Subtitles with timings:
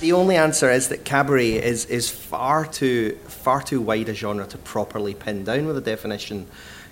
[0.00, 4.46] The only answer is that cabaret is, is far too far too wide a genre
[4.46, 6.46] to properly pin down with a definition.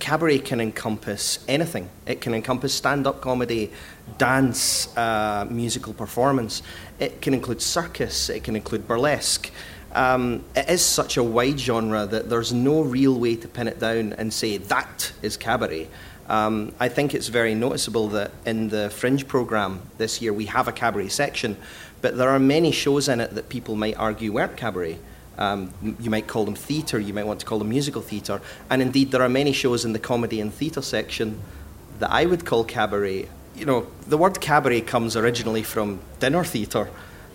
[0.00, 1.88] Cabaret can encompass anything.
[2.04, 3.72] It can encompass stand-up comedy,
[4.18, 6.62] dance, uh, musical performance.
[6.98, 8.28] It can include circus.
[8.28, 9.50] It can include burlesque.
[9.92, 13.80] Um, it is such a wide genre that there's no real way to pin it
[13.80, 15.88] down and say that is cabaret.
[16.30, 20.68] Um, I think it's very noticeable that in the Fringe programme this year we have
[20.68, 21.56] a cabaret section,
[22.02, 25.00] but there are many shows in it that people might argue weren't cabaret.
[25.38, 28.40] Um, you might call them theatre, you might want to call them musical theatre,
[28.70, 31.40] and indeed there are many shows in the comedy and theatre section
[31.98, 33.28] that I would call cabaret.
[33.56, 36.90] You know, the word cabaret comes originally from dinner theatre.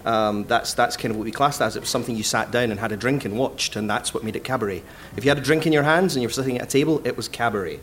[0.06, 1.76] Um, that's, that's kind of what we classed as.
[1.76, 4.24] It was something you sat down and had a drink and watched, and that's what
[4.24, 4.84] made it cabaret.
[5.18, 7.02] If you had a drink in your hands and you were sitting at a table,
[7.06, 7.82] it was cabaret.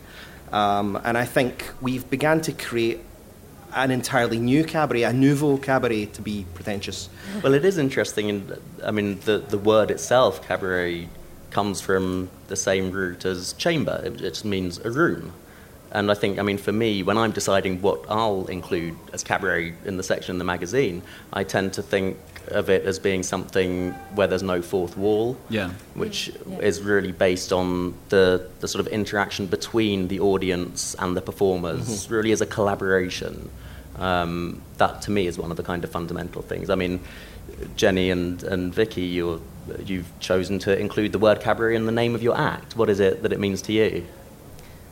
[0.53, 2.99] Um, and I think we've begun to create
[3.75, 7.09] an entirely new cabaret, a nouveau cabaret, to be pretentious.
[7.41, 8.29] Well, it is interesting.
[8.29, 11.09] In, I mean, the, the word itself, cabaret,
[11.49, 13.99] comes from the same root as chamber.
[14.05, 15.33] It, it just means a room.
[15.91, 19.73] And I think, I mean, for me, when I'm deciding what I'll include as cabaret
[19.85, 21.01] in the section in the magazine,
[21.31, 25.69] I tend to think of it as being something where there's no fourth wall, Yeah.
[25.95, 26.59] which Yeah.
[26.59, 32.09] is really based on the, the sort of interaction between the audience and the performers,
[32.09, 33.49] really as a collaboration.
[33.97, 36.69] Um, that to me is one of the kind of fundamental things.
[36.69, 36.99] I mean,
[37.75, 39.39] Jenny and, and Vicky, you're,
[39.85, 42.75] you've chosen to include the word cabaret in the name of your act.
[42.75, 44.05] What is it that it means to you?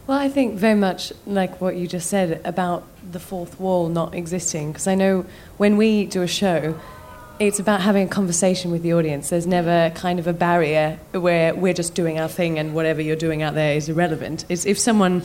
[0.07, 4.13] Well, I think very much like what you just said about the fourth wall not
[4.13, 4.71] existing.
[4.71, 5.25] Because I know
[5.57, 6.79] when we do a show,
[7.47, 9.29] it's about having a conversation with the audience.
[9.29, 13.15] There's never kind of a barrier where we're just doing our thing and whatever you're
[13.15, 14.45] doing out there is irrelevant.
[14.47, 15.23] It's if someone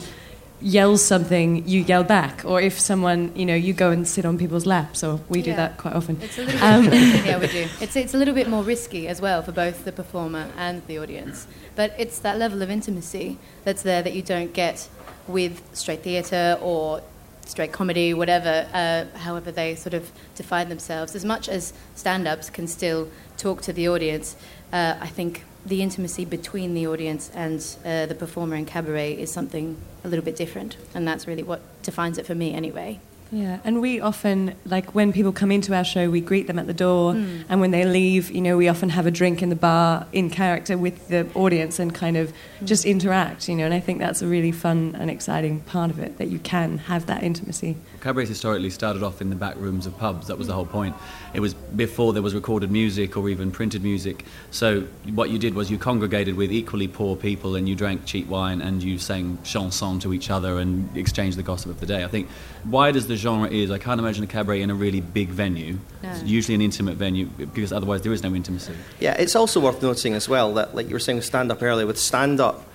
[0.59, 4.39] yells something, you yell back, or if someone, you know, you go and sit on
[4.39, 6.19] people's laps, or we do that quite often.
[6.19, 7.67] It's a little Um, yeah, we do.
[7.79, 10.97] It's, it's a little bit more risky as well for both the performer and the
[10.97, 11.45] audience.
[11.75, 14.89] But it's that level of intimacy that's there that you don't get
[15.27, 17.01] with straight theatre or
[17.47, 21.15] straight comedy, whatever, uh, however they sort of define themselves.
[21.15, 24.35] As much as stand ups can still talk to the audience,
[24.73, 29.31] uh, I think the intimacy between the audience and uh, the performer in cabaret is
[29.31, 30.77] something a little bit different.
[30.93, 32.99] And that's really what defines it for me, anyway.
[33.31, 36.67] Yeah, and we often, like when people come into our show, we greet them at
[36.67, 37.41] the door, hmm.
[37.49, 40.29] and when they leave, you know, we often have a drink in the bar in
[40.29, 42.65] character with the audience and kind of hmm.
[42.65, 45.99] just interact, you know, and I think that's a really fun and exciting part of
[45.99, 47.75] it that you can have that intimacy.
[47.99, 50.27] Cabarets historically started off in the back rooms of pubs.
[50.27, 50.95] That was the whole point.
[51.33, 54.23] It was before there was recorded music or even printed music.
[54.51, 54.81] So
[55.13, 58.61] what you did was you congregated with equally poor people and you drank cheap wine
[58.61, 62.03] and you sang chansons to each other and exchanged the gossip of the day.
[62.03, 62.29] I think
[62.65, 65.77] wide as the genre is, I can't imagine a cabaret in a really big venue.
[66.03, 66.09] No.
[66.11, 68.73] It's usually an intimate venue because otherwise there is no intimacy.
[68.99, 71.61] Yeah, it's also worth noting as well that, like you were saying with stand up
[71.61, 72.66] earlier, with stand up,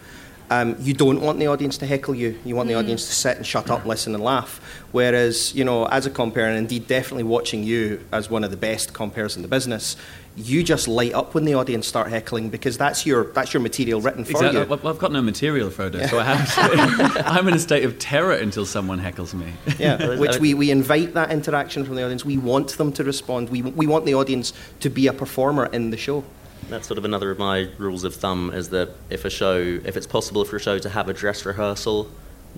[0.52, 2.38] um, you don't want the audience to heckle you.
[2.44, 4.60] You want the audience to sit and shut up, listen, and laugh.
[4.92, 8.56] Whereas, you know, as a compere, and indeed definitely watching you as one of the
[8.58, 9.96] best comperes in the business,
[10.36, 14.00] you just light up when the audience start heckling because that's your that's your material
[14.00, 14.60] written for Exactly.
[14.60, 14.66] you.
[14.66, 16.54] Well, I've got no material, Frodo, so I have
[17.14, 19.52] to, I'm in a state of terror until someone heckles me.
[19.78, 22.24] Yeah, which we, we invite that interaction from the audience.
[22.24, 23.48] We want them to respond.
[23.48, 26.24] We, we want the audience to be a performer in the show.
[26.68, 29.96] That's sort of another of my rules of thumb is that if a show, if
[29.96, 32.08] it's possible for a show to have a dress rehearsal,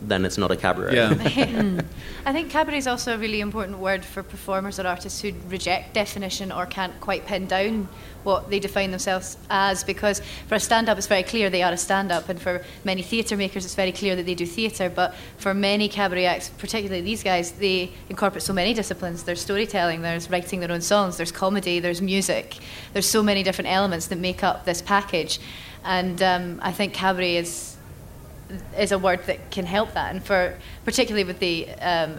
[0.09, 0.94] then it's not a cabaret.
[0.94, 1.10] Yeah.
[2.26, 5.94] I think cabaret is also a really important word for performers or artists who reject
[5.94, 7.88] definition or can't quite pin down
[8.22, 11.72] what they define themselves as because for a stand up it's very clear they are
[11.72, 14.88] a stand up and for many theatre makers it's very clear that they do theatre
[14.88, 20.00] but for many cabaret acts particularly these guys they incorporate so many disciplines there's storytelling
[20.00, 22.56] there's writing their own songs there's comedy there's music
[22.94, 25.38] there's so many different elements that make up this package
[25.84, 27.74] and um, I think cabaret is
[28.78, 30.10] is a word that can help that.
[30.12, 32.19] And for particularly with the um,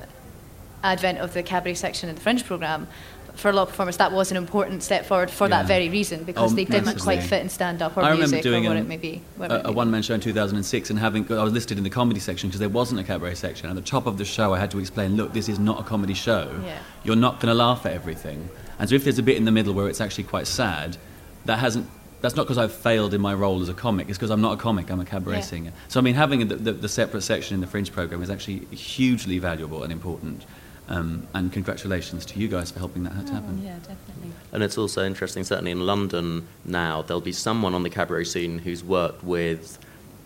[0.84, 2.88] advent of the cabaret section in the Fringe program,
[3.36, 5.58] for a lot of performers, that was an important step forward for Yeah.
[5.58, 7.18] that very reason because Oh, they didn't massively.
[7.18, 9.22] quite fit in stand up or I music doing or what an- it may be.
[9.38, 12.22] may a, a one-man show in 2006 and having I was listed in the comedy
[12.22, 13.70] section because there wasn't a cabaret section.
[13.70, 15.84] At the top of the show, I had to explain, look, this is not a
[15.84, 16.50] comedy show.
[16.64, 16.78] Yeah.
[17.04, 18.48] You're not going to laugh at everything.
[18.80, 20.96] And so if there's a bit in the middle where it's actually quite sad,
[21.44, 21.90] that hasn't.
[22.26, 24.10] That's not because I've failed in my role as a comic.
[24.10, 24.90] It's because I'm not a comic.
[24.90, 25.42] I'm a cabaret Yeah.
[25.42, 25.74] singer.
[25.90, 28.66] So I mean, having the, the, the separate section in the Fringe program is actually
[28.76, 30.44] hugely valuable and important.
[30.90, 33.62] Um, and congratulations to you guys for helping that to happen.
[33.64, 34.32] Yeah, definitely.
[34.52, 38.58] And it's also interesting, certainly in London now, there'll be someone on the cabaret scene
[38.58, 39.78] who's worked with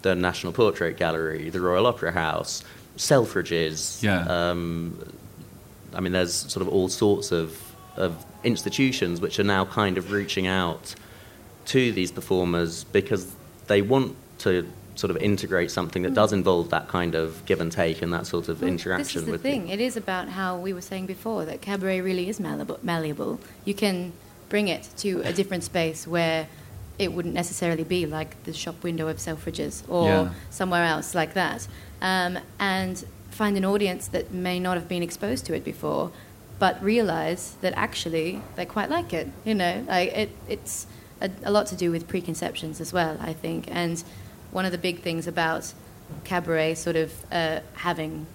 [0.01, 2.63] the National Portrait Gallery, the Royal Opera House,
[2.95, 4.01] Selfridges.
[4.01, 4.21] Yeah.
[4.25, 4.97] Um,
[5.93, 7.61] I mean, there's sort of all sorts of,
[7.97, 10.95] of institutions which are now kind of reaching out
[11.65, 13.31] to these performers because
[13.67, 17.71] they want to sort of integrate something that does involve that kind of give and
[17.71, 19.61] take and that sort of Well, interaction This is the with thing.
[19.63, 19.73] people.
[19.75, 22.79] It is about how we were saying before that cabaret really is malleable.
[22.83, 23.39] malleable.
[23.63, 24.11] You can
[24.49, 26.47] bring it to a different space where
[26.97, 30.29] it wouldn't necessarily be like the shop window of Selfridges or Yeah.
[30.49, 31.65] somewhere else like that,
[32.01, 36.11] um, and find an audience that may not have been exposed to it before,
[36.57, 39.29] but realize that actually they quite like it.
[39.45, 40.87] You know, like it, it's
[41.21, 44.03] a, a lot to do with preconceptions as well, I think, and
[44.51, 45.73] one of the big things about
[46.23, 48.25] cabaret sort of uh, having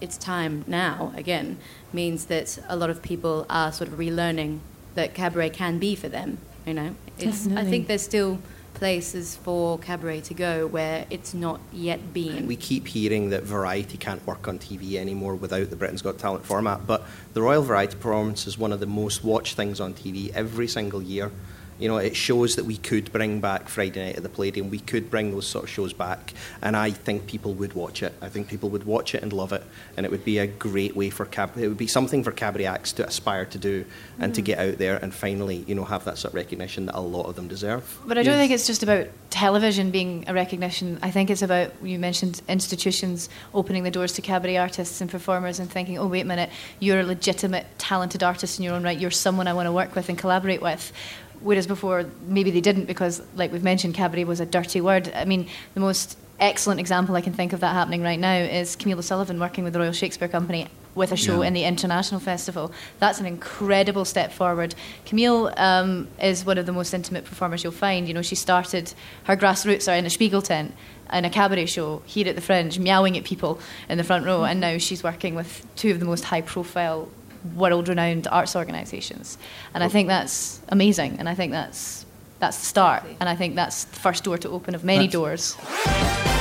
[0.00, 1.58] its time now again
[1.92, 4.60] means that a lot of people are sort of relearning
[4.94, 6.38] that cabaret can be for them.
[6.64, 8.38] You know, it's, I think there's still
[8.74, 12.46] places for cabaret to go where it's not yet been.
[12.46, 16.44] We keep hearing that variety can't work on TV anymore without the Britain's Got Talent
[16.44, 20.30] format, but the Royal Variety Performance is one of the most watched things on TV
[20.32, 21.32] every single year.
[21.78, 24.80] You know, it shows that we could bring back Friday Night at the Palladium, we
[24.80, 26.32] could bring those sort of shows back,
[26.62, 28.14] and I think people would watch it.
[28.20, 29.62] I think people would watch it and love it,
[29.96, 31.56] and it would be a great way for cab.
[31.56, 33.84] It would be something for cabaret acts to aspire to do
[34.18, 34.44] and to mm.
[34.44, 37.26] get out there and finally, you know, have that sort of recognition that a lot
[37.26, 37.98] of them deserve.
[38.06, 40.98] But I don't think it's just about television being a recognition.
[41.02, 45.58] I think it's about, you mentioned institutions opening the doors to cabaret artists and performers
[45.58, 46.50] and thinking, oh, wait a minute,
[46.80, 48.98] you're a legitimate, talented artist in your own right.
[48.98, 50.92] You're someone I want to work with and collaborate with.
[51.40, 55.12] Whereas before, maybe they didn't because, like we've mentioned, cabaret was a dirty word.
[55.14, 58.76] I mean, the most excellent example I can think of that happening right now is
[58.76, 61.48] Camille O'Sullivan working with the Royal Shakespeare Company with a show Yeah.
[61.48, 62.72] in the International Festival.
[62.98, 64.74] That's an incredible step forward.
[65.04, 68.08] Camille um, is one of the most intimate performers you'll find.
[68.08, 68.94] You know, she started
[69.24, 70.74] her grassroots are in a Spiegel tent
[71.12, 74.44] in a cabaret show here at the Fringe, meowing at people in the front row,
[74.44, 77.08] and now she's working with two of the most high-profile,
[77.54, 79.38] world-renowned arts organisations.
[79.74, 82.04] And I think that's amazing, and I think that's
[82.40, 85.56] that's the start, and I think that's the first door to open of many That's-
[85.56, 86.37] doors.